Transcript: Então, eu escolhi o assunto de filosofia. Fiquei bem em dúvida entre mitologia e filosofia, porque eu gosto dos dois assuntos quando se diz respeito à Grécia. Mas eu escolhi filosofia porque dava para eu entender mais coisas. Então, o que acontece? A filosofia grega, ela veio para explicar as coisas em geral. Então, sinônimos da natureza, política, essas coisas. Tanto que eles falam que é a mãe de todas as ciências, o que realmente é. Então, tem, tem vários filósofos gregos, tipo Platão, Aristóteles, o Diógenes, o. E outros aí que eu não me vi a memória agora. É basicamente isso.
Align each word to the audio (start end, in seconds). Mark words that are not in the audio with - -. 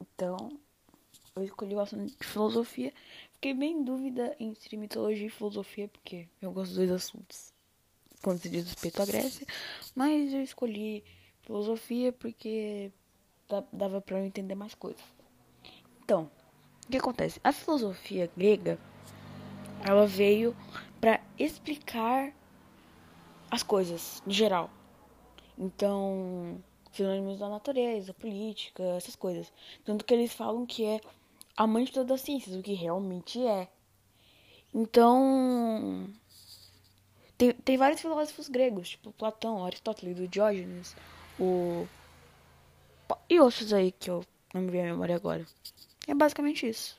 Então, 0.00 0.58
eu 1.36 1.44
escolhi 1.44 1.74
o 1.74 1.80
assunto 1.80 2.06
de 2.06 2.26
filosofia. 2.26 2.92
Fiquei 3.32 3.54
bem 3.54 3.78
em 3.78 3.84
dúvida 3.84 4.34
entre 4.40 4.76
mitologia 4.76 5.26
e 5.26 5.30
filosofia, 5.30 5.88
porque 5.88 6.28
eu 6.40 6.52
gosto 6.52 6.70
dos 6.70 6.76
dois 6.78 6.90
assuntos 6.90 7.52
quando 8.22 8.38
se 8.38 8.48
diz 8.48 8.64
respeito 8.66 9.00
à 9.02 9.06
Grécia. 9.06 9.46
Mas 9.94 10.32
eu 10.32 10.42
escolhi 10.42 11.04
filosofia 11.42 12.12
porque 12.12 12.92
dava 13.72 14.00
para 14.00 14.18
eu 14.18 14.24
entender 14.24 14.54
mais 14.54 14.74
coisas. 14.74 15.02
Então, 16.02 16.30
o 16.86 16.90
que 16.90 16.96
acontece? 16.96 17.40
A 17.42 17.52
filosofia 17.52 18.30
grega, 18.36 18.78
ela 19.84 20.06
veio 20.06 20.56
para 21.00 21.20
explicar 21.38 22.34
as 23.50 23.62
coisas 23.62 24.22
em 24.26 24.30
geral. 24.30 24.70
Então, 25.58 26.62
sinônimos 26.92 27.38
da 27.38 27.48
natureza, 27.48 28.14
política, 28.14 28.82
essas 28.96 29.16
coisas. 29.16 29.52
Tanto 29.84 30.04
que 30.04 30.14
eles 30.14 30.32
falam 30.32 30.66
que 30.66 30.84
é 30.84 31.00
a 31.56 31.66
mãe 31.66 31.84
de 31.84 31.92
todas 31.92 32.12
as 32.12 32.20
ciências, 32.20 32.56
o 32.56 32.62
que 32.62 32.74
realmente 32.74 33.44
é. 33.44 33.68
Então, 34.72 36.08
tem, 37.36 37.52
tem 37.52 37.76
vários 37.76 38.00
filósofos 38.00 38.48
gregos, 38.48 38.90
tipo 38.90 39.12
Platão, 39.12 39.64
Aristóteles, 39.64 40.18
o 40.18 40.28
Diógenes, 40.28 40.94
o. 41.38 41.86
E 43.28 43.40
outros 43.40 43.72
aí 43.72 43.92
que 43.92 44.10
eu 44.10 44.24
não 44.54 44.62
me 44.62 44.70
vi 44.70 44.80
a 44.80 44.84
memória 44.84 45.16
agora. 45.16 45.44
É 46.06 46.14
basicamente 46.14 46.68
isso. 46.68 46.96